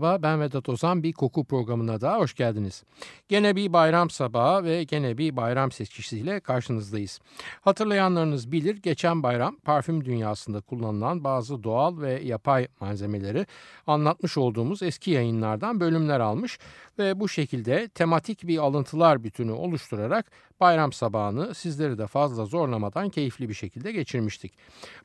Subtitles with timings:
[0.00, 2.84] Merhaba ben Vedat Ozan bir koku programına daha hoş geldiniz.
[3.28, 7.20] Gene bir bayram sabahı ve gene bir bayram seçkisiyle karşınızdayız.
[7.60, 13.46] Hatırlayanlarınız bilir geçen bayram parfüm dünyasında kullanılan bazı doğal ve yapay malzemeleri
[13.86, 16.58] anlatmış olduğumuz eski yayınlardan bölümler almış
[16.98, 20.30] ve bu şekilde tematik bir alıntılar bütünü oluşturarak
[20.60, 24.52] bayram sabahını sizleri de fazla zorlamadan keyifli bir şekilde geçirmiştik.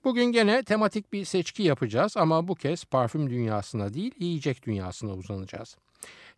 [0.03, 5.77] Bugün gene tematik bir seçki yapacağız ama bu kez parfüm dünyasına değil yiyecek dünyasına uzanacağız.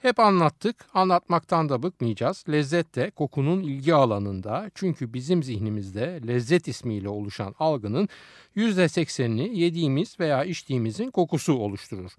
[0.02, 2.44] Hep anlattık, anlatmaktan da bıkmayacağız.
[2.50, 8.10] Lezzet de kokunun ilgi alanında çünkü bizim zihnimizde lezzet ismiyle oluşan algının
[8.56, 12.12] %80'ini yediğimiz veya içtiğimizin kokusu oluşturur.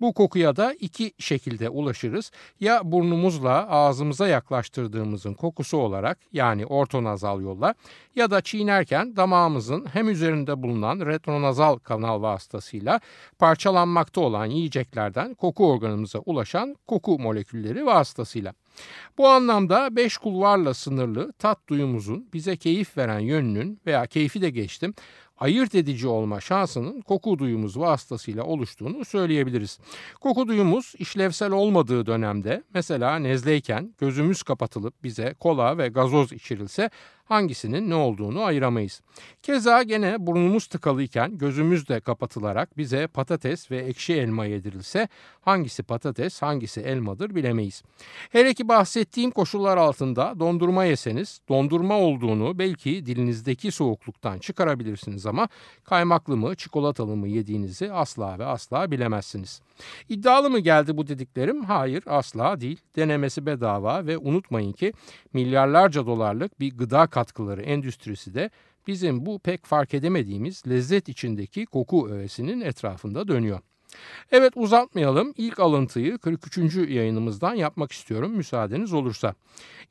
[0.00, 2.30] Bu kokuya da iki şekilde ulaşırız.
[2.60, 7.74] Ya burnumuzla ağzımıza yaklaştırdığımızın kokusu olarak yani ortonazal yolla
[8.16, 13.00] ya da çiğnerken damağımızın hem üzerinde bulunan retronazal kanal vasıtasıyla
[13.38, 18.54] parçalanmakta olan yiyeceklerden koku organımıza ulaşan koku molekülleri vasıtasıyla.
[19.18, 24.94] Bu anlamda beş kulvarla sınırlı tat duyumuzun bize keyif veren yönünün veya keyfi de geçtim
[25.40, 29.78] ayırt edici olma şansının koku duyumuz vasıtasıyla oluştuğunu söyleyebiliriz.
[30.20, 36.90] Koku duyumuz işlevsel olmadığı dönemde mesela nezleyken gözümüz kapatılıp bize kola ve gazoz içirilse
[37.28, 39.00] hangisinin ne olduğunu ayıramayız.
[39.42, 45.08] Keza gene burnumuz tıkalıyken gözümüz de kapatılarak bize patates ve ekşi elma yedirilse
[45.40, 47.82] hangisi patates hangisi elmadır bilemeyiz.
[48.30, 55.48] Hele ki bahsettiğim koşullar altında dondurma yeseniz dondurma olduğunu belki dilinizdeki soğukluktan çıkarabilirsiniz ama
[55.84, 59.60] kaymaklı mı çikolatalı mı yediğinizi asla ve asla bilemezsiniz.
[60.08, 61.64] İddialı mı geldi bu dediklerim?
[61.64, 62.80] Hayır asla değil.
[62.96, 64.92] Denemesi bedava ve unutmayın ki
[65.32, 68.50] milyarlarca dolarlık bir gıda katkıları endüstrisi de
[68.86, 73.60] bizim bu pek fark edemediğimiz lezzet içindeki koku öğesinin etrafında dönüyor.
[74.32, 75.34] Evet uzatmayalım.
[75.36, 76.58] İlk alıntıyı 43.
[76.88, 79.34] yayınımızdan yapmak istiyorum müsaadeniz olursa.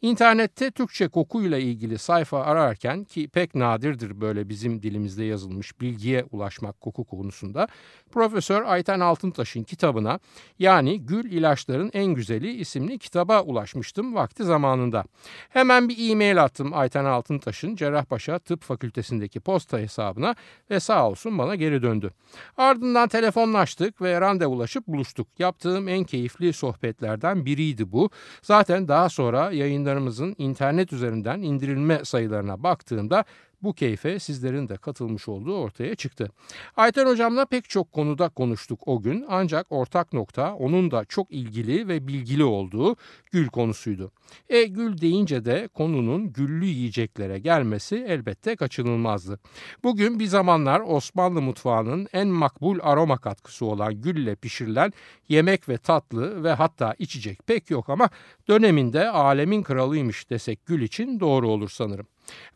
[0.01, 6.81] İnternette Türkçe kokuyla ilgili sayfa ararken ki pek nadirdir böyle bizim dilimizde yazılmış bilgiye ulaşmak
[6.81, 7.67] koku konusunda
[8.11, 10.19] Profesör Ayten Altıntaş'ın kitabına
[10.59, 15.03] yani Gül İlaçların En Güzeli isimli kitaba ulaşmıştım vakti zamanında.
[15.49, 20.35] Hemen bir e-mail attım Ayten Altıntaş'ın Cerrahpaşa Tıp Fakültesindeki posta hesabına
[20.69, 22.11] ve sağ olsun bana geri döndü.
[22.57, 25.27] Ardından telefonlaştık ve randevulaşıp buluştuk.
[25.39, 28.09] Yaptığım en keyifli sohbetlerden biriydi bu.
[28.41, 33.23] Zaten daha sonra yayınlarımızın internet üzerinden indirilme sayılarına baktığımda
[33.63, 36.31] bu keyfe sizlerin de katılmış olduğu ortaya çıktı.
[36.77, 41.87] Ayten hocamla pek çok konuda konuştuk o gün ancak ortak nokta onun da çok ilgili
[41.87, 42.95] ve bilgili olduğu
[43.31, 44.11] gül konusuydu.
[44.49, 49.39] E gül deyince de konunun güllü yiyeceklere gelmesi elbette kaçınılmazdı.
[49.83, 54.93] Bugün bir zamanlar Osmanlı mutfağının en makbul aroma katkısı olan gülle pişirilen
[55.29, 58.09] yemek ve tatlı ve hatta içecek pek yok ama
[58.47, 62.07] döneminde alemin kralıymış desek gül için doğru olur sanırım.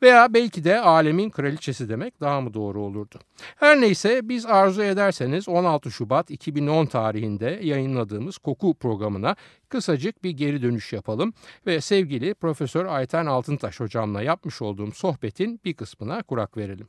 [0.01, 3.19] Veya belki de alemin kraliçesi demek daha mı doğru olurdu?
[3.55, 9.35] Her neyse biz arzu ederseniz 16 Şubat 2010 tarihinde yayınladığımız koku programına
[9.69, 11.33] kısacık bir geri dönüş yapalım
[11.65, 16.87] ve sevgili Profesör Ayten Altıntaş hocamla yapmış olduğum sohbetin bir kısmına kurak verelim.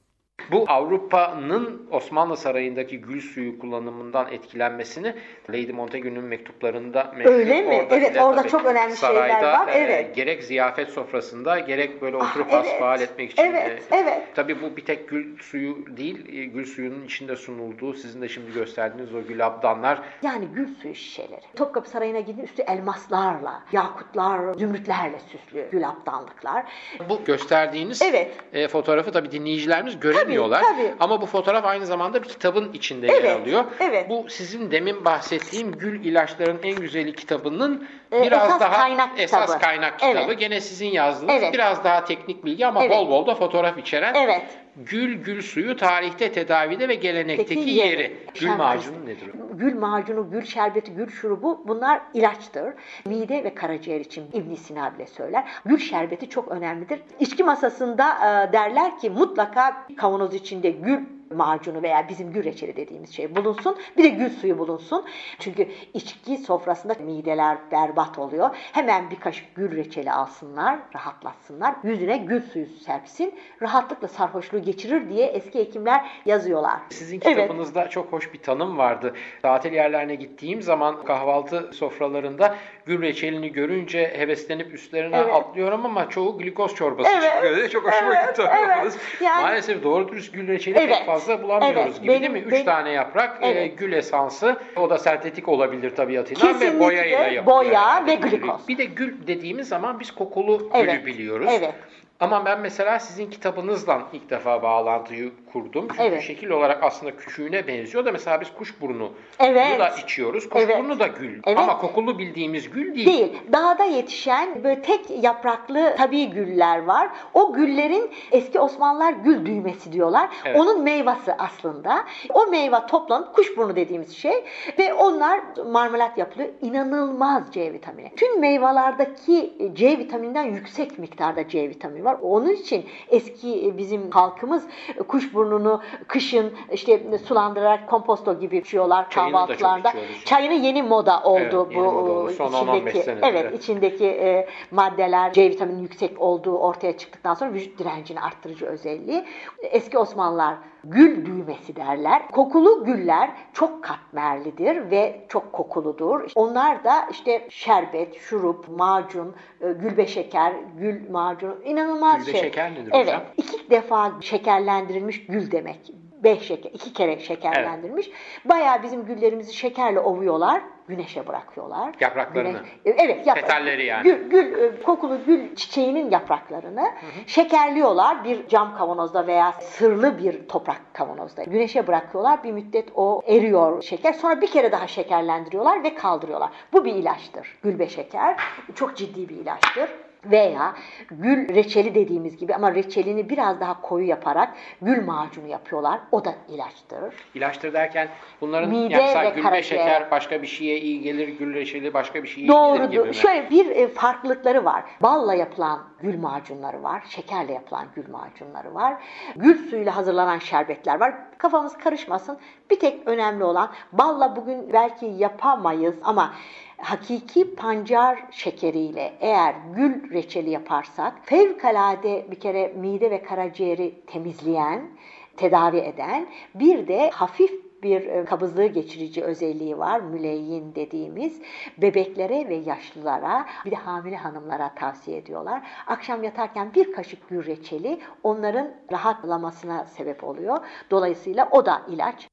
[0.51, 5.15] Bu Avrupa'nın Osmanlı Sarayı'ndaki gül suyu kullanımından etkilenmesini
[5.51, 7.33] Lady Montagu'nun mektuplarında meşhur.
[7.33, 7.75] Öyle mi?
[7.75, 9.69] Orada evet orada çok önemli sarayda, şeyler var.
[9.69, 10.17] E, evet.
[10.17, 12.73] gerek ziyafet sofrasında gerek böyle ah, oturup ah, evet.
[12.73, 13.43] hasbihal etmek için.
[13.43, 14.23] Evet, e, evet.
[14.35, 18.53] Tabii bu bir tek gül suyu değil, e, gül suyunun içinde sunulduğu sizin de şimdi
[18.53, 20.01] gösterdiğiniz o gül abdanlar.
[20.23, 21.41] Yani gül suyu şişeleri.
[21.57, 26.65] Topkapı Sarayı'na gidin üstü elmaslarla, yakutlar, zümrütlerle süslü gül abdanlıklar.
[27.09, 28.37] Bu gösterdiğiniz evet.
[28.53, 30.32] e, fotoğrafı tabii dinleyicilerimiz göremiyor.
[30.61, 30.95] Tabii, tabii.
[31.01, 33.65] Ama bu fotoğraf aynı zamanda bir kitabın içinde evet, yer alıyor.
[33.81, 34.09] Evet.
[34.09, 39.65] Bu sizin demin bahsettiğim Gül İlaçların En Güzeli kitabının biraz esas daha kaynak esas kitabı.
[39.65, 40.19] kaynak kitabı.
[40.19, 40.39] Evet.
[40.39, 41.55] Gene sizin yazdığınız evet.
[41.55, 42.97] biraz daha teknik bilgi ama evet.
[42.97, 44.15] bol bol da fotoğraf içeren.
[44.15, 44.43] Evet.
[44.77, 47.89] Gül gül suyu tarihte tedavide ve gelenekteki Peki, yeri.
[47.89, 48.17] yeri.
[48.41, 49.31] Gül macunu nedir?
[49.55, 52.75] Gül macunu, gül şerbeti, gül şurubu bunlar ilaçtır.
[53.05, 55.45] Mide ve karaciğer için İbn Sina bile söyler.
[55.65, 57.01] Gül şerbeti çok önemlidir.
[57.21, 61.01] İçki masasında e, derler ki mutlaka kavanoz içinde gül
[61.33, 63.77] macunu veya bizim gül reçeli dediğimiz şey bulunsun.
[63.97, 65.05] Bir de gül suyu bulunsun.
[65.39, 68.57] Çünkü içki sofrasında mideler berbat oluyor.
[68.73, 71.75] Hemen bir kaşık gül reçeli alsınlar, rahatlatsınlar.
[71.85, 73.35] Yüzüne gül suyu serpsin.
[73.63, 76.81] Rahatlıkla sarhoşluğu geçirir diye eski hekimler yazıyorlar.
[76.91, 77.91] Sizin kitabınızda evet.
[77.91, 79.15] çok hoş bir tanım vardı.
[79.43, 82.57] Tatil yerlerine gittiğim zaman kahvaltı sofralarında
[82.87, 85.35] gül reçelini görünce heveslenip üstlerine evet.
[85.35, 87.33] atlıyorum ama çoğu glikoz çorbası evet.
[87.33, 88.37] çıkıyor diye çok hoşuma evet.
[88.37, 88.49] gitti.
[88.67, 88.99] Evet.
[89.21, 90.99] Yani, Maalesef doğru dürüst gül reçeli evet.
[90.99, 92.03] pek fazla bulamıyoruz evet.
[92.03, 92.39] gibi benim, değil mi?
[92.39, 93.63] Üç benim, tane yaprak, e, evet.
[93.63, 97.47] e, gül esansı, o da sentetik olabilir tabiatıyla Kesinlikle ve boyayla yapılıyor.
[97.47, 98.07] boya yani.
[98.07, 98.69] ve glikoz.
[98.69, 100.93] Bir de gül dediğimiz zaman biz kokulu evet.
[100.93, 101.47] gülü biliyoruz.
[101.51, 101.75] Evet.
[102.21, 105.89] Ama ben mesela sizin kitabınızdan ilk defa bağlantıyı kurdum.
[105.89, 106.23] Çünkü evet.
[106.23, 109.81] şekil olarak aslında küçüğüne benziyor da mesela biz kuşburnu evet.
[109.81, 110.49] da içiyoruz.
[110.49, 111.01] Kuşburnu evet.
[111.01, 111.41] da gül.
[111.47, 111.59] Evet.
[111.59, 113.07] Ama kokulu bildiğimiz gül değil.
[113.07, 113.43] Değil.
[113.53, 117.09] Dağda yetişen böyle tek yapraklı tabii güller var.
[117.35, 120.29] O güllerin eski Osmanlılar gül düğmesi diyorlar.
[120.45, 120.61] Evet.
[120.61, 122.05] Onun meyvesi aslında.
[122.35, 124.45] O meyve toplanıp kuşburnu dediğimiz şey
[124.79, 125.41] ve onlar
[125.73, 126.49] marmelat yapılıyor.
[126.63, 128.15] İnanılmaz C vitamini.
[128.17, 132.12] Tüm meyvelerdeki C vitamininden yüksek miktarda C vitamini var.
[132.23, 134.67] Onun için eski bizim halkımız
[135.09, 139.93] kuşburnu burnunu kışın işte sulandırarak komposto gibi içiyorlar kahvaltılarda.
[140.25, 145.83] Çayını yeni moda oldu evet, bu moda Son içindeki evet içindeki e, maddeler C vitamini
[145.83, 149.25] yüksek olduğu ortaya çıktıktan sonra vücut direncini arttırıcı özelliği.
[149.63, 150.55] Eski Osmanlılar
[150.85, 152.29] gül düğmesi derler.
[152.29, 156.31] Kokulu güller çok katmerlidir ve çok kokuludur.
[156.35, 162.41] Onlar da işte şerbet, şurup, macun, e, gülbe şeker, gül macunu inanılmaz gülbe şey.
[162.41, 163.23] şeker nedir evet, hocam?
[163.27, 163.35] Evet.
[163.37, 165.93] iki defa şekerlendirilmiş gül demek.
[166.25, 168.07] Beş şeker, iki kere şekerlendirilmiş.
[168.07, 168.17] Evet.
[168.45, 171.95] Bayağı bizim güllerimizi şekerle ovuyorlar güneşe bırakıyorlar.
[172.01, 172.59] Yapraklarını.
[172.85, 173.45] Güneş, e, evet, yaprak.
[173.45, 174.03] Petalleri yani.
[174.03, 177.29] Gül, gül, e, kokulu gül çiçeğinin yapraklarını hı hı.
[177.29, 181.43] şekerliyorlar bir cam kavanozda veya sırlı bir toprak kavanozda.
[181.45, 182.45] Güneşe bırakıyorlar.
[182.45, 184.13] Bir müddet o eriyor şeker.
[184.13, 186.51] Sonra bir kere daha şekerlendiriyorlar ve kaldırıyorlar.
[186.73, 187.59] Bu bir ilaçtır.
[187.63, 188.37] Gülbe şeker.
[188.75, 189.91] Çok ciddi bir ilaçtır
[190.25, 190.75] veya
[191.11, 196.01] gül reçeli dediğimiz gibi ama reçelini biraz daha koyu yaparak gül macunu yapıyorlar.
[196.13, 197.15] O da ilaçtır.
[197.35, 198.09] İlaçtır derken
[198.41, 202.29] bunların Mide yani gül ve şeker başka bir şeye iyi gelir, gül reçeli başka bir
[202.29, 202.79] şeye iyi Doğrudur.
[202.79, 203.15] gelir gibi mi?
[203.15, 204.85] Şöyle bir e, farklılıkları var.
[205.03, 207.03] Balla yapılan gül macunları var.
[207.09, 208.95] Şekerle yapılan gül macunları var.
[209.37, 211.15] Gül suyuyla hazırlanan şerbetler var.
[211.39, 212.39] Kafamız karışmasın.
[212.71, 216.35] Bir tek önemli olan balla bugün belki yapamayız ama
[216.83, 224.91] hakiki pancar şekeriyle eğer gül reçeli yaparsak fevkalade bir kere mide ve karaciğeri temizleyen,
[225.37, 230.01] tedavi eden bir de hafif bir e, kabızlığı geçirici özelliği var.
[230.01, 231.41] Müleyyin dediğimiz
[231.79, 235.63] bebeklere ve yaşlılara bir de hamile hanımlara tavsiye ediyorlar.
[235.87, 240.59] Akşam yatarken bir kaşık gül reçeli onların rahatlamasına sebep oluyor.
[240.91, 242.29] Dolayısıyla o da ilaç.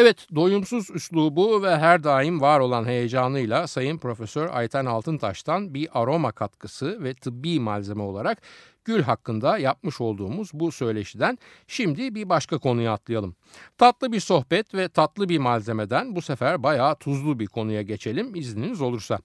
[0.00, 6.32] Evet, doyumsuz üslubu ve her daim var olan heyecanıyla Sayın Profesör Ayten Altıntaş'tan bir aroma
[6.32, 8.42] katkısı ve tıbbi malzeme olarak
[8.88, 13.36] gül hakkında yapmış olduğumuz bu söyleşiden şimdi bir başka konuya atlayalım.
[13.78, 18.80] Tatlı bir sohbet ve tatlı bir malzemeden bu sefer bayağı tuzlu bir konuya geçelim izniniz
[18.80, 19.18] olursa.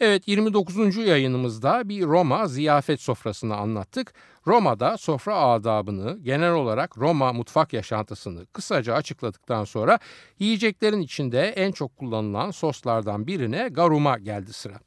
[0.00, 0.96] Evet 29.
[0.96, 4.14] yayınımızda bir Roma ziyafet sofrasını anlattık.
[4.46, 9.98] Roma'da sofra adabını, genel olarak Roma mutfak yaşantısını kısaca açıkladıktan sonra
[10.38, 14.80] yiyeceklerin içinde en çok kullanılan soslardan birine garuma geldi sıra.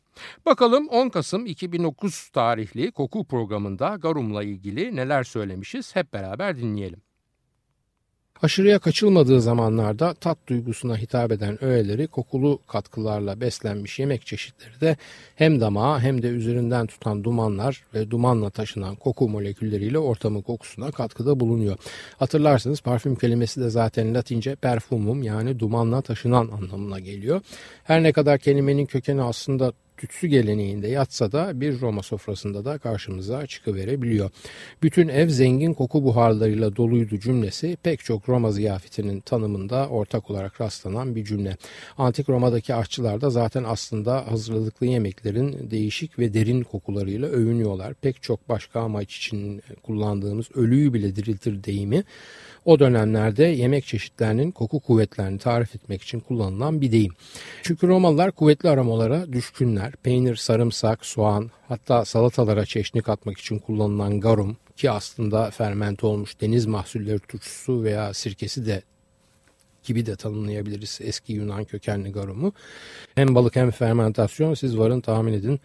[0.46, 7.05] Bakalım 10 Kasım 2009 tarihli koku programında garumla ilgili neler söylemişiz hep beraber dinleyelim.
[8.42, 14.98] Aşırıya kaçılmadığı zamanlarda tat duygusuna hitap eden öğeleri kokulu katkılarla beslenmiş yemek çeşitleri de
[15.36, 21.40] hem damağa hem de üzerinden tutan dumanlar ve dumanla taşınan koku molekülleriyle ortamın kokusuna katkıda
[21.40, 21.78] bulunuyor.
[22.18, 27.42] Hatırlarsınız parfüm kelimesi de zaten latince perfumum yani dumanla taşınan anlamına geliyor.
[27.84, 33.48] Her ne kadar kelimenin kökeni aslında tütsü geleneğinde yatsa da bir Roma sofrasında da karşımıza
[33.48, 34.30] çıkıverebiliyor.
[34.84, 41.16] Bütün ev zengin koku buharlarıyla doluydu cümlesi pek çok Roma ziyafetinin tanımında ortak olarak rastlanan
[41.16, 41.58] bir cümle.
[41.98, 47.94] Antik Roma'daki aşçılar da zaten aslında hazırladıkları yemeklerin değişik ve derin kokularıyla övünüyorlar.
[47.94, 52.04] Pek çok başka amaç için kullandığımız ölüyü bile diriltir deyimi
[52.66, 57.14] o dönemlerde yemek çeşitlerinin koku kuvvetlerini tarif etmek için kullanılan bir deyim.
[57.64, 59.92] Çünkü Romalılar kuvvetli aromalara düşkünler.
[59.92, 66.66] Peynir, sarımsak, soğan hatta salatalara çeşni katmak için kullanılan garum ki aslında fermente olmuş deniz
[66.66, 68.82] mahsulleri turşusu veya sirkesi de
[69.84, 72.54] gibi de tanımlayabiliriz eski Yunan kökenli garumu.
[73.16, 75.60] Hem balık hem fermentasyon siz varın tahmin edin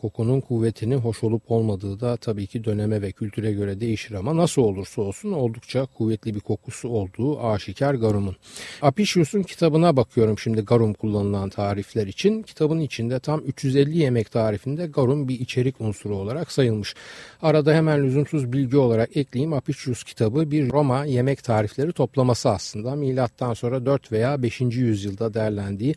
[0.00, 4.62] Kokunun kuvvetinin hoş olup olmadığı da tabii ki döneme ve kültüre göre değişir ama nasıl
[4.62, 8.36] olursa olsun oldukça kuvvetli bir kokusu olduğu aşikar garumun.
[8.82, 12.42] Apicius'un kitabına bakıyorum şimdi garum kullanılan tarifler için.
[12.42, 16.94] Kitabın içinde tam 350 yemek tarifinde garum bir içerik unsuru olarak sayılmış.
[17.42, 19.52] Arada hemen lüzumsuz bilgi olarak ekleyeyim.
[19.52, 22.96] Apicius kitabı bir Roma yemek tarifleri toplaması aslında.
[22.96, 24.60] Milattan sonra 4 veya 5.
[24.60, 25.94] yüzyılda derlendiği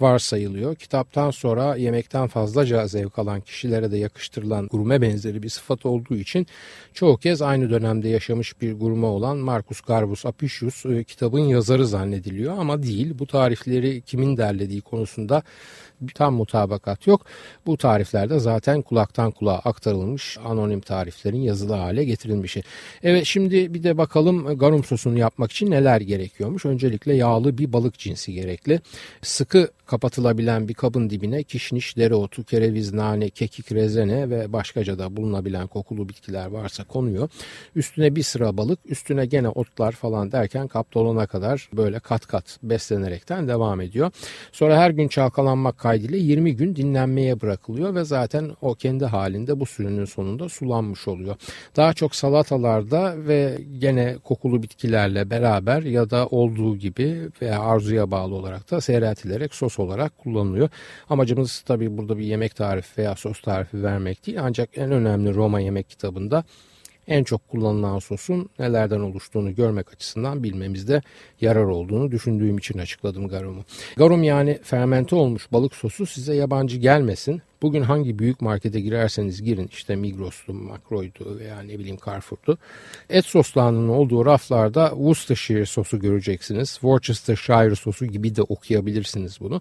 [0.00, 0.74] varsayılıyor.
[0.74, 6.46] Kitaptan sonra yemekten fazlaca zevk alan kişilere de yakıştırılan gurme benzeri bir sıfat olduğu için
[6.94, 12.58] çoğu kez aynı dönemde yaşamış bir gurme olan Marcus Garbus Apicius e, kitabın yazarı zannediliyor
[12.58, 13.18] ama değil.
[13.18, 15.42] Bu tarifleri kimin derlediği konusunda
[16.14, 17.26] tam mutabakat yok.
[17.66, 22.62] Bu tariflerde zaten kulaktan kulağa aktarılmış anonim tariflerin yazılı hale getirilmişi.
[23.02, 26.64] Evet şimdi bir de bakalım garum sosunu yapmak için neler gerekiyormuş.
[26.64, 28.80] Öncelikle yağlı bir balık cinsi gerekli.
[29.22, 35.66] Sıkı kapatılabilen bir kabın dibine kişniş, dereotu, kereviz, nane, kekik, rezene ve başkaca da bulunabilen
[35.66, 37.28] kokulu bitkiler varsa konuyor.
[37.76, 42.58] Üstüne bir sıra balık, üstüne gene otlar falan derken kap dolana kadar böyle kat kat
[42.62, 44.10] beslenerekten devam ediyor.
[44.52, 49.66] Sonra her gün çalkalanmak kaydıyla 20 gün dinlenmeye bırakılıyor ve zaten o kendi halinde bu
[49.66, 51.36] sürünün sonunda sulanmış oluyor.
[51.76, 58.34] Daha çok salatalarda ve gene kokulu bitkilerle beraber ya da olduğu gibi veya arzuya bağlı
[58.34, 60.68] olarak da seyreltilerek sos olarak kullanılıyor.
[61.08, 65.60] Amacımız tabii burada bir yemek tarifi veya sos tarifi vermek değil ancak en önemli Roma
[65.60, 66.44] yemek kitabında
[67.08, 71.02] en çok kullanılan sosun nelerden oluştuğunu görmek açısından bilmemizde
[71.40, 73.64] yarar olduğunu düşündüğüm için açıkladım garumu.
[73.96, 77.42] Garum yani fermente olmuş balık sosu size yabancı gelmesin.
[77.64, 82.58] Bugün hangi büyük markete girerseniz girin işte Migros'tu, Makro'ydu veya ne bileyim Carrefour'du.
[83.10, 86.72] Et soslarının olduğu raflarda Worcestershire sosu göreceksiniz.
[86.72, 89.60] Worcestershire sosu gibi de okuyabilirsiniz bunu.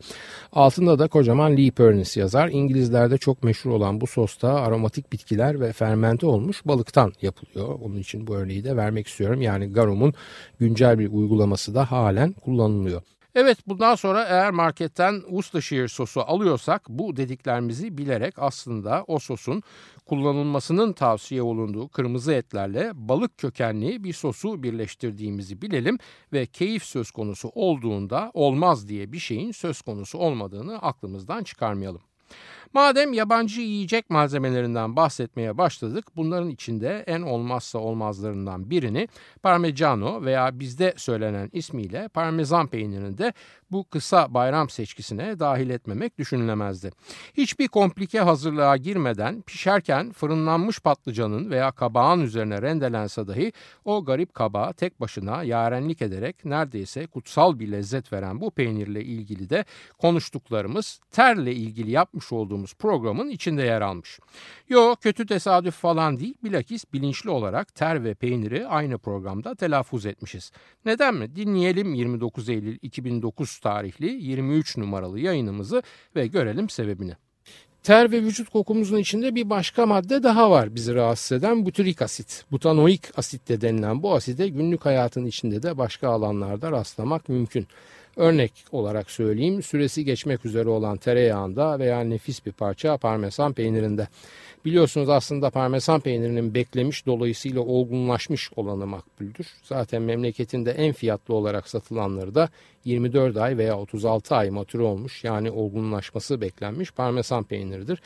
[0.51, 2.49] Altında da kocaman Lee Pernis yazar.
[2.49, 7.79] İngilizlerde çok meşhur olan bu sosta aromatik bitkiler ve fermente olmuş balıktan yapılıyor.
[7.83, 9.41] Onun için bu örneği de vermek istiyorum.
[9.41, 10.13] Yani Garum'un
[10.59, 13.01] güncel bir uygulaması da halen kullanılıyor.
[13.35, 19.63] Evet bundan sonra eğer marketten Worcestershire sosu alıyorsak bu dediklerimizi bilerek aslında o sosun
[20.05, 25.97] kullanılmasının tavsiye olunduğu kırmızı etlerle balık kökenli bir sosu birleştirdiğimizi bilelim
[26.33, 32.01] ve keyif söz konusu olduğunda olmaz diye bir şeyin söz konusu olmadığını aklımızdan çıkarmayalım.
[32.73, 39.07] Madem yabancı yiyecek malzemelerinden bahsetmeye başladık, bunların içinde en olmazsa olmazlarından birini
[39.43, 43.33] Parmigiano veya bizde söylenen ismiyle parmesan peynirini de
[43.71, 46.91] bu kısa bayram seçkisine dahil etmemek düşünülemezdi.
[47.33, 53.51] Hiçbir komplike hazırlığa girmeden pişerken fırınlanmış patlıcanın veya kabağın üzerine rendelense dahi
[53.85, 59.49] o garip kabağı tek başına yarenlik ederek neredeyse kutsal bir lezzet veren bu peynirle ilgili
[59.49, 59.65] de
[59.97, 64.19] konuştuklarımız terle ilgili yapmış olduğumuz programın içinde yer almış.
[64.69, 70.51] Yo kötü tesadüf falan değil bilakis bilinçli olarak ter ve peyniri aynı programda telaffuz etmişiz.
[70.85, 71.35] Neden mi?
[71.35, 75.83] Dinleyelim 29 Eylül 2009 tarihli 23 numaralı yayınımızı
[76.15, 77.15] ve görelim sebebini.
[77.83, 82.45] Ter ve vücut kokumuzun içinde bir başka madde daha var bizi rahatsız eden butyrik asit.
[82.51, 87.67] Butanoik asit de denilen bu aside günlük hayatın içinde de başka alanlarda rastlamak mümkün.
[88.17, 94.07] Örnek olarak söyleyeyim süresi geçmek üzere olan tereyağında veya nefis bir parça parmesan peynirinde.
[94.65, 99.47] Biliyorsunuz aslında parmesan peynirinin beklemiş dolayısıyla olgunlaşmış olanı makbuldür.
[99.63, 102.49] Zaten memleketinde en fiyatlı olarak satılanları da
[102.85, 108.01] 24 ay veya 36 ay matür olmuş yani olgunlaşması beklenmiş parmesan peyniridir.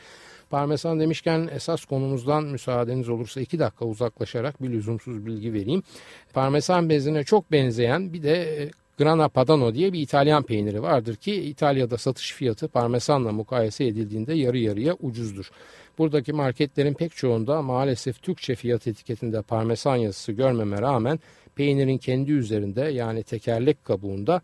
[0.50, 5.82] Parmesan demişken esas konumuzdan müsaadeniz olursa iki dakika uzaklaşarak bir lüzumsuz bilgi vereyim.
[6.32, 11.34] Parmesan bezine çok benzeyen bir de e, Grana Padano diye bir İtalyan peyniri vardır ki
[11.34, 15.50] İtalya'da satış fiyatı parmesanla mukayese edildiğinde yarı yarıya ucuzdur.
[15.98, 21.20] Buradaki marketlerin pek çoğunda maalesef Türkçe fiyat etiketinde parmesan yazısı görmeme rağmen
[21.54, 24.40] peynirin kendi üzerinde yani tekerlek kabuğunda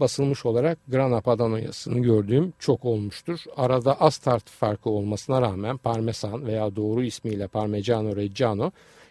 [0.00, 3.40] basılmış olarak Grana Padano yazısını gördüğüm çok olmuştur.
[3.56, 8.70] Arada az tart farkı olmasına rağmen parmesan veya doğru ismiyle Parmigiano Reggiano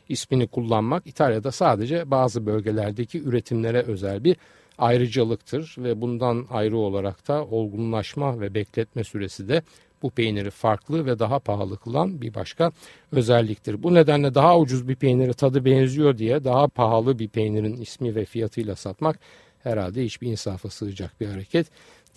[0.09, 4.37] ismini kullanmak İtalya'da sadece bazı bölgelerdeki üretimlere özel bir
[4.77, 9.61] ayrıcalıktır ve bundan ayrı olarak da olgunlaşma ve bekletme süresi de
[10.01, 12.71] bu peyniri farklı ve daha pahalı kılan bir başka
[13.11, 13.83] özelliktir.
[13.83, 18.25] Bu nedenle daha ucuz bir peyniri tadı benziyor diye daha pahalı bir peynirin ismi ve
[18.25, 19.19] fiyatıyla satmak
[19.63, 21.67] herhalde hiçbir insafa sığacak bir hareket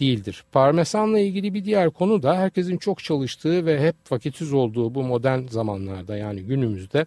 [0.00, 0.44] değildir.
[0.52, 5.46] Parmesanla ilgili bir diğer konu da herkesin çok çalıştığı ve hep vakitsiz olduğu bu modern
[5.46, 7.06] zamanlarda yani günümüzde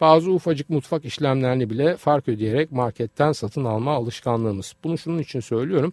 [0.00, 4.74] bazı ufacık mutfak işlemlerini bile fark ödeyerek marketten satın alma alışkanlığımız.
[4.84, 5.92] Bunu şunun için söylüyorum.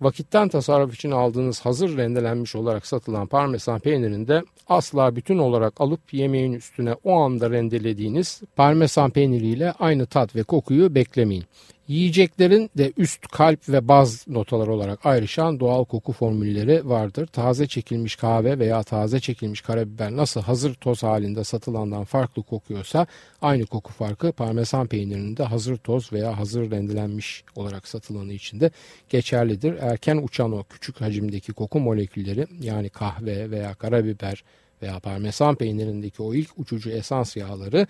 [0.00, 6.52] Vakitten tasarruf için aldığınız hazır rendelenmiş olarak satılan parmesan peynirinde asla bütün olarak alıp yemeğin
[6.52, 11.44] üstüne o anda rendelediğiniz parmesan peyniriyle aynı tat ve kokuyu beklemeyin.
[11.88, 17.26] Yiyeceklerin de üst kalp ve baz notalar olarak ayrışan doğal koku formülleri vardır.
[17.26, 23.06] Taze çekilmiş kahve veya taze çekilmiş karabiber nasıl hazır toz halinde satılandan farklı kokuyorsa
[23.42, 28.70] aynı koku farkı parmesan peynirinin de hazır toz veya hazır rendelenmiş olarak satılanı için de
[29.08, 29.74] geçerlidir.
[29.80, 34.44] Erken uçan o küçük hacimdeki koku molekülleri yani kahve veya karabiber
[34.82, 37.86] veya parmesan peynirindeki o ilk uçucu esans yağları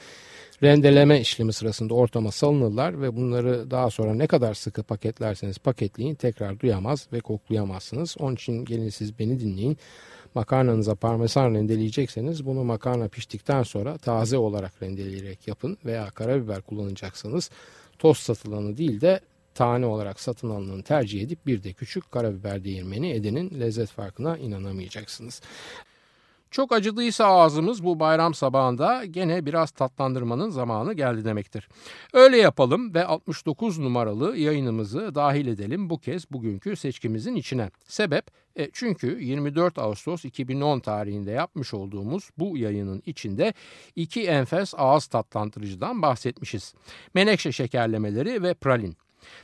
[0.63, 6.61] rendeleme işlemi sırasında ortama salınırlar ve bunları daha sonra ne kadar sıkı paketlerseniz paketleyin tekrar
[6.61, 8.17] duyamaz ve koklayamazsınız.
[8.19, 9.79] Onun için gelin siz beni dinleyin.
[10.35, 17.51] Makarnanıza parmesan rendeleyecekseniz bunu makarna piştikten sonra taze olarak rendeleyerek yapın veya karabiber kullanacaksanız
[17.99, 19.21] toz satılanı değil de
[19.55, 25.41] tane olarak satın alınanı tercih edip bir de küçük karabiber değirmeni edenin lezzet farkına inanamayacaksınız.
[26.55, 31.69] Çok acıdıysa ağzımız bu bayram sabahında gene biraz tatlandırmanın zamanı geldi demektir.
[32.13, 37.71] Öyle yapalım ve 69 numaralı yayınımızı dahil edelim bu kez bugünkü seçkimizin içine.
[37.87, 38.25] Sebep
[38.57, 43.55] e, çünkü 24 Ağustos 2010 tarihinde yapmış olduğumuz bu yayının içinde
[43.97, 46.75] iki enfes ağız tatlandırıcıdan bahsetmişiz.
[47.15, 48.97] Menekşe şekerlemeleri ve pralin.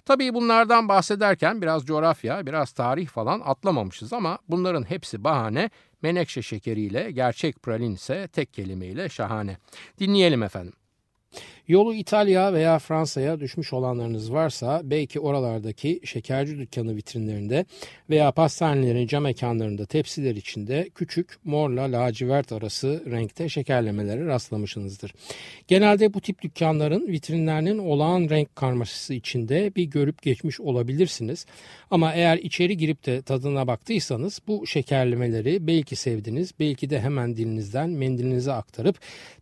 [0.04, 5.70] Tabii bunlardan bahsederken biraz coğrafya, biraz tarih falan atlamamışız ama bunların hepsi bahane.
[6.02, 9.56] Menekşe şekeriyle gerçek pralin ise tek kelimeyle şahane.
[9.98, 10.72] Dinleyelim efendim.
[11.70, 17.64] Yolu İtalya veya Fransa'ya düşmüş olanlarınız varsa belki oralardaki şekerci dükkanı vitrinlerinde
[18.10, 25.14] veya pastanelerin cam mekanlarında tepsiler içinde küçük morla lacivert arası renkte şekerlemelere rastlamışsınızdır.
[25.68, 31.46] Genelde bu tip dükkanların vitrinlerinin olağan renk karmaşası içinde bir görüp geçmiş olabilirsiniz.
[31.90, 37.90] Ama eğer içeri girip de tadına baktıysanız bu şekerlemeleri belki sevdiniz belki de hemen dilinizden
[37.90, 38.96] mendilinize aktarıp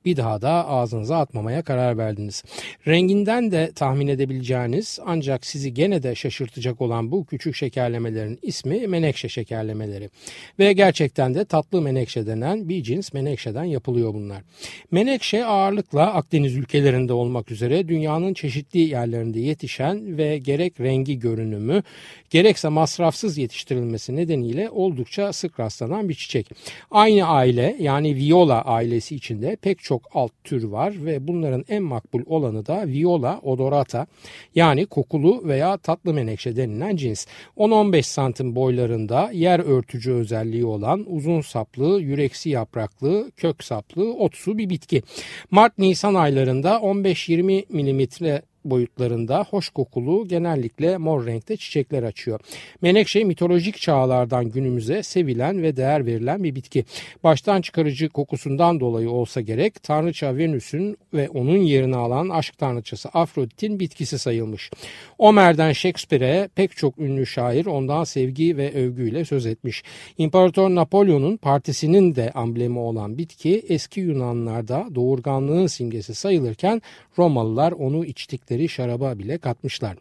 [0.05, 2.45] bir daha da ağzınıza atmamaya karar verdiniz geldiniz.
[2.87, 9.29] Renginden de tahmin edebileceğiniz ancak sizi gene de şaşırtacak olan bu küçük şekerlemelerin ismi menekşe
[9.29, 10.11] şekerlemeleri.
[10.59, 14.43] Ve gerçekten de tatlı menekşe denen bir cins menekşeden yapılıyor bunlar.
[14.91, 21.83] Menekşe ağırlıkla Akdeniz ülkelerinde olmak üzere dünyanın çeşitli yerlerinde yetişen ve gerek rengi görünümü
[22.31, 26.51] gerekse masrafsız yetiştirilmesi nedeniyle oldukça sık rastlanan bir çiçek.
[26.91, 32.08] Aynı aile yani viola ailesi içinde pek çok alt tür var ve bunların en makbul
[32.27, 34.07] olanı da viola odorata
[34.55, 37.27] yani kokulu veya tatlı menekşe denilen cins.
[37.57, 44.71] 10-15 santim boylarında yer örtücü özelliği olan uzun saplı, yüreksi yapraklı, kök saplı, otsu bir
[44.71, 45.03] bitki.
[45.51, 52.41] Mart-Nisan aylarında 15-20 milimetre boyutlarında hoş kokulu genellikle mor renkte çiçekler açıyor.
[52.83, 56.85] Menekşe mitolojik çağlardan günümüze sevilen ve değer verilen bir bitki.
[57.25, 63.81] Baştan çıkarıcı kokusundan dolayı olsa gerek Tanrıça Venüs'ün ve onun yerini alan aşk tanrıçası Afrodit'in
[63.81, 64.71] bitkisi sayılmış.
[65.19, 69.83] Omer'den Shakespeare'e pek çok ünlü şair ondan sevgi ve övgüyle söz etmiş.
[70.19, 76.83] İmparator Napolyon'un partisinin de amblemi olan bitki eski Yunanlarda doğurganlığın simgesi sayılırken
[77.19, 79.97] Romalılar onu içtikleri içtikleri şaraba bile katmışlar.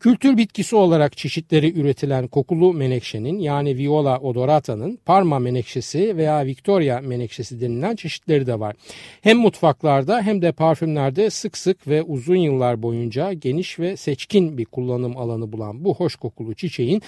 [0.00, 7.60] Kültür bitkisi olarak çeşitleri üretilen kokulu menekşenin yani Viola odorata'nın Parma menekşesi veya Victoria menekşesi
[7.60, 8.76] denilen çeşitleri de var.
[9.22, 14.64] Hem mutfaklarda hem de parfümlerde sık sık ve uzun yıllar boyunca geniş ve seçkin bir
[14.64, 17.02] kullanım alanı bulan bu hoş kokulu çiçeğin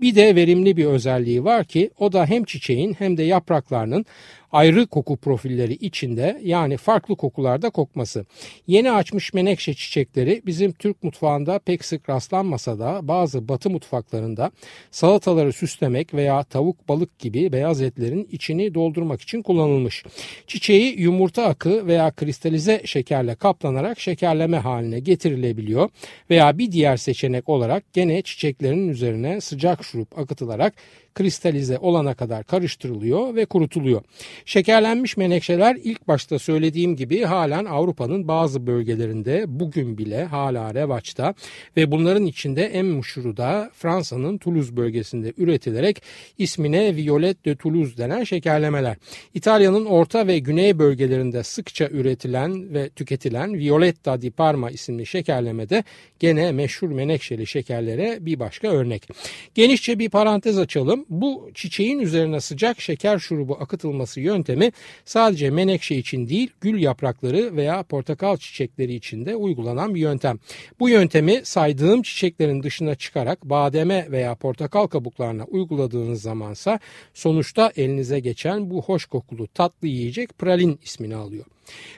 [0.00, 4.04] bir de verimli bir özelliği var ki o da hem çiçeğin hem de yapraklarının
[4.52, 8.26] ayrı koku profilleri içinde yani farklı kokularda kokması.
[8.66, 14.50] Yeni açmış menekşe çiçekleri bizim Türk mutfağında pek sık rastlanmasa da bazı batı mutfaklarında
[14.90, 20.04] salataları süslemek veya tavuk balık gibi beyaz etlerin içini doldurmak için kullanılmış.
[20.46, 25.90] Çiçeği yumurta akı veya kristalize şekerle kaplanarak şekerleme haline getirilebiliyor
[26.30, 30.74] veya bir diğer seçenek olarak gene çiçeklerin üzerine sıcak şurup akıtılarak
[31.14, 34.02] kristalize olana kadar karıştırılıyor ve kurutuluyor.
[34.44, 41.34] Şekerlenmiş menekşeler ilk başta söylediğim gibi halen Avrupa'nın bazı bölgelerinde bugün bile hala revaçta
[41.76, 46.02] ve bunların içinde en meşhuru da Fransa'nın Toulouse bölgesinde üretilerek
[46.38, 48.96] ismine Violet de Toulouse denen şekerlemeler.
[49.34, 55.84] İtalya'nın orta ve güney bölgelerinde sıkça üretilen ve tüketilen Violetta di Parma isimli şekerlemede
[56.18, 59.08] gene meşhur menekşeli şekerlere bir başka örnek.
[59.54, 61.06] Genişçe bir parantez açalım bakalım.
[61.08, 64.72] Bu çiçeğin üzerine sıcak şeker şurubu akıtılması yöntemi
[65.04, 70.38] sadece menekşe için değil gül yaprakları veya portakal çiçekleri için de uygulanan bir yöntem.
[70.80, 76.78] Bu yöntemi saydığım çiçeklerin dışına çıkarak bademe veya portakal kabuklarına uyguladığınız zamansa
[77.14, 81.44] sonuçta elinize geçen bu hoş kokulu tatlı yiyecek pralin ismini alıyor.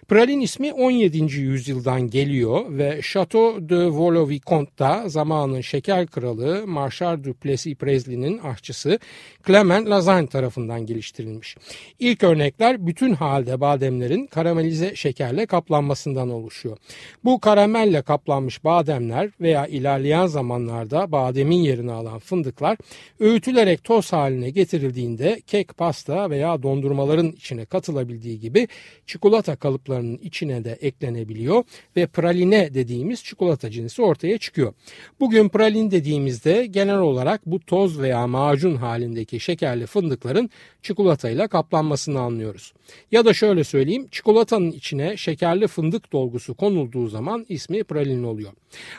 [0.09, 1.19] Pralin ismi 17.
[1.37, 8.99] yüzyıldan geliyor ve Chateau de Vaux-le-Vicomte'da zamanın şeker kralı Marshal Duplessis Presley'nin aşçısı
[9.47, 11.57] Clement Lasagne tarafından geliştirilmiş.
[11.99, 16.77] İlk örnekler bütün halde bademlerin karamelize şekerle kaplanmasından oluşuyor.
[17.25, 22.79] Bu karamelle kaplanmış bademler veya ilerleyen zamanlarda bademin yerini alan fındıklar
[23.21, 28.69] öğütülerek toz haline getirildiğinde kek, pasta veya dondurmaların içine katılabildiği gibi
[29.07, 31.65] çikolata kalıplarının içine de eklenebiliyor
[31.97, 34.73] ve praline dediğimiz çikolata cinsi ortaya çıkıyor.
[35.21, 40.51] Bugün pralin dediğimizde genel olarak bu toz veya macun halindeki şekerli fındıkların
[40.83, 42.73] çikolatayla kaplanmasını anlıyoruz.
[43.13, 48.53] Ya da şöyle söyleyeyim çikolatanın içine şekerli fındık dolgusu konulduğu zaman ismi pralin oluyor.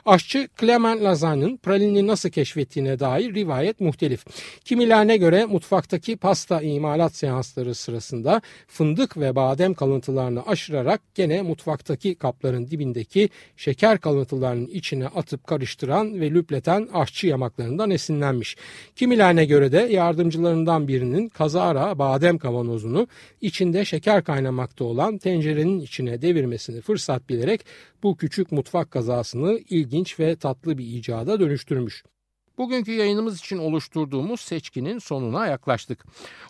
[0.06, 4.26] Aşçı Clement Lazagne'ın pralini nasıl keşfettiğine dair rivayet muhtelif.
[4.66, 12.68] Kimilerine göre mutfaktaki pasta imalat seansları sırasında fındık ve badem kalıntılarını aşırarak gene mutfaktaki kapların
[12.68, 18.58] dibindeki şeker kalıntılarının içine atıp karıştıran ve lüpleten aşçı yamaklarından esinlenmiş.
[18.96, 23.08] Kimilerine göre de yardımcılarından birinin kazara badem kavanozunu
[23.42, 27.66] içinde şeker kaynamakta olan tencerenin içine devirmesini fırsat bilerek
[28.04, 32.04] bu küçük mutfak kazasını ilginç ve tatlı bir icada dönüştürmüş.
[32.58, 36.06] Bugünkü yayınımız için oluşturduğumuz seçkinin sonuna yaklaştık.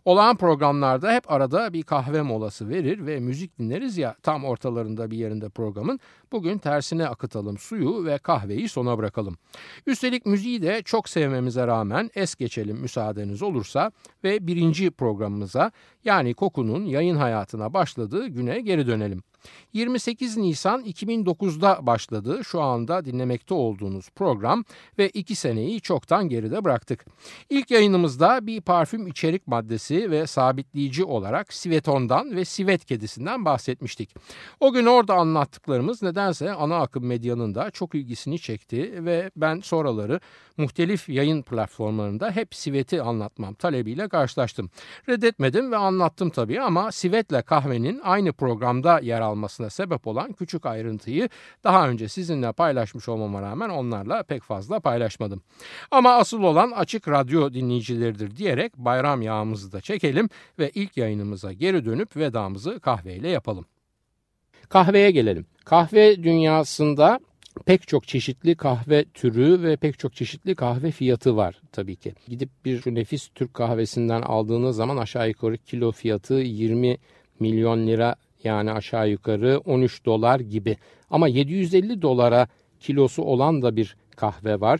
[0.05, 5.17] Olağan programlarda hep arada bir kahve molası verir ve müzik dinleriz ya tam ortalarında bir
[5.17, 5.99] yerinde programın.
[6.31, 9.37] Bugün tersine akıtalım suyu ve kahveyi sona bırakalım.
[9.87, 13.91] Üstelik müziği de çok sevmemize rağmen es geçelim müsaadeniz olursa
[14.23, 15.71] ve birinci programımıza
[16.05, 19.23] yani kokunun yayın hayatına başladığı güne geri dönelim.
[19.73, 24.63] 28 Nisan 2009'da başladı şu anda dinlemekte olduğunuz program
[24.97, 27.05] ve 2 seneyi çoktan geride bıraktık.
[27.49, 34.15] İlk yayınımızda bir parfüm içerik maddesi ve sabitleyici olarak Siveton'dan ve Sivet kedisinden bahsetmiştik.
[34.59, 40.19] O gün orada anlattıklarımız nedense ana akım medyanın da çok ilgisini çekti ve ben sonraları
[40.57, 44.69] muhtelif yayın platformlarında hep Sivet'i anlatmam talebiyle karşılaştım.
[45.09, 51.29] Reddetmedim ve anlattım tabii ama Sivet'le kahvenin aynı programda yer almasına sebep olan küçük ayrıntıyı
[51.63, 55.41] daha önce sizinle paylaşmış olmama rağmen onlarla pek fazla paylaşmadım.
[55.91, 61.85] Ama asıl olan açık radyo dinleyicileridir diyerek bayram yağımızı da çekelim ve ilk yayınımıza geri
[61.85, 63.65] dönüp vedamızı kahveyle yapalım.
[64.69, 65.45] Kahveye gelelim.
[65.65, 67.19] Kahve dünyasında
[67.65, 72.13] pek çok çeşitli kahve türü ve pek çok çeşitli kahve fiyatı var tabii ki.
[72.27, 76.97] Gidip bir şu nefis Türk kahvesinden aldığınız zaman aşağı yukarı kilo fiyatı 20
[77.39, 80.77] milyon lira yani aşağı yukarı 13 dolar gibi.
[81.09, 82.47] Ama 750 dolara
[82.79, 84.79] kilosu olan da bir kahve var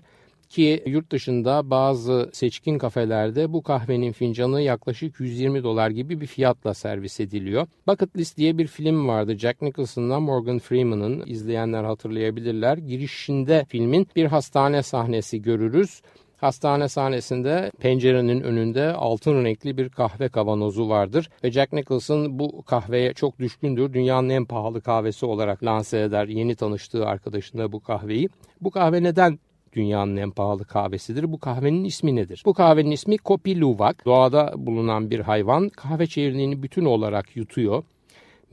[0.53, 6.73] ki yurt dışında bazı seçkin kafelerde bu kahvenin fincanı yaklaşık 120 dolar gibi bir fiyatla
[6.73, 7.67] servis ediliyor.
[7.87, 9.37] Bucket List diye bir film vardı.
[9.37, 12.77] Jack Nicholson'la Morgan Freeman'ın izleyenler hatırlayabilirler.
[12.77, 16.01] Girişinde filmin bir hastane sahnesi görürüz.
[16.43, 23.13] Hastane sahnesinde pencerenin önünde altın renkli bir kahve kavanozu vardır ve Jack Nicholson bu kahveye
[23.13, 23.93] çok düşkündür.
[23.93, 28.29] Dünyanın en pahalı kahvesi olarak lanse eder yeni tanıştığı arkadaşına bu kahveyi.
[28.61, 29.39] Bu kahve neden
[29.73, 31.31] dünyanın en pahalı kahvesidir.
[31.31, 32.43] Bu kahvenin ismi nedir?
[32.45, 34.05] Bu kahvenin ismi Kopi Luwak.
[34.05, 37.83] Doğada bulunan bir hayvan kahve çekirdeğini bütün olarak yutuyor.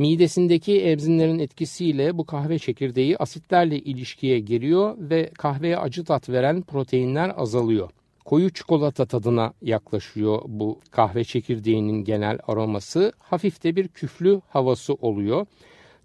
[0.01, 7.33] Midesindeki emzinlerin etkisiyle bu kahve çekirdeği asitlerle ilişkiye giriyor ve kahveye acı tat veren proteinler
[7.37, 7.91] azalıyor.
[8.25, 13.13] Koyu çikolata tadına yaklaşıyor bu kahve çekirdeğinin genel aroması.
[13.19, 15.47] Hafif de bir küflü havası oluyor.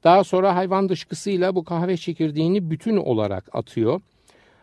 [0.04, 4.02] Daha sonra hayvan dışkısıyla bu kahve çekirdeğini bütün olarak atıyor.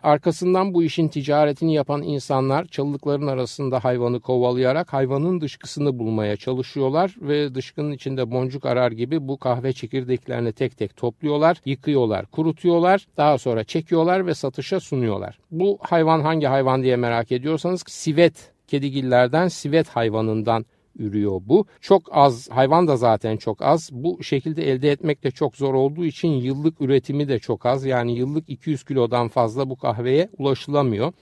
[0.02, 7.54] Arkasından bu işin ticaretini yapan insanlar çalılıkların arasında hayvanı kovalayarak hayvanın dışkısını bulmaya çalışıyorlar ve
[7.54, 13.64] dışkının içinde boncuk arar gibi bu kahve çekirdeklerini tek tek topluyorlar, yıkıyorlar, kurutuyorlar, daha sonra
[13.64, 15.38] çekiyorlar ve satışa sunuyorlar.
[15.50, 20.66] Bu hayvan hangi hayvan diye merak ediyorsanız sivet kedigillerden sivet hayvanından
[20.98, 21.66] ürüyor bu.
[21.80, 23.90] Çok az hayvan da zaten çok az.
[23.92, 27.84] Bu şekilde elde etmek de çok zor olduğu için yıllık üretimi de çok az.
[27.84, 31.12] Yani yıllık 200 kilodan fazla bu kahveye ulaşılamıyor.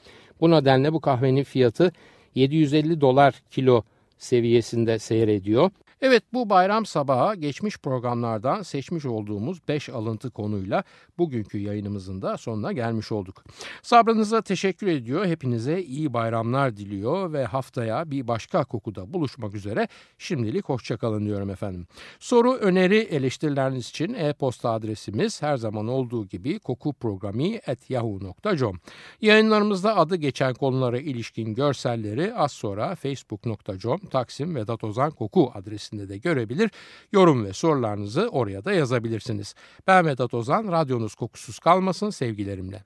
[0.41, 1.93] Bu nedenle bu kahvenin fiyatı
[2.35, 3.83] 750 dolar kilo
[4.19, 5.71] seviyesinde seyrediyor.
[6.03, 10.85] Evet bu bayram sabahı geçmiş programlardan seçmiş olduğumuz 5 alıntı konuyla
[11.19, 13.45] bugünkü yayınımızın da sonuna gelmiş olduk.
[13.83, 15.27] Sabrınıza teşekkür ediyor.
[15.27, 21.87] Hepinize iyi bayramlar diliyor ve haftaya bir başka kokuda buluşmak üzere şimdilik hoşçakalın diyorum efendim.
[22.21, 28.81] Soru, öneri, eleştirileriniz için e-posta adresimiz her zaman olduğu gibi kokuprogrami.yahoo.com
[29.21, 34.81] Yayınlarımızda adı geçen konulara ilişkin görselleri az sonra facebook.com Taksim Vedat
[35.19, 35.51] Koku
[35.91, 36.71] adresinde de görebilir.
[37.13, 39.55] Yorum ve sorularınızı oraya da yazabilirsiniz.
[39.87, 42.85] Ben Vedat Ozan, radyonuz kokusuz kalmasın sevgilerimle.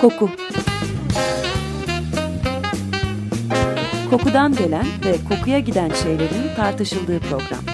[0.00, 0.30] Koku
[4.10, 7.73] Kokudan gelen ve kokuya giden şeylerin tartışıldığı program.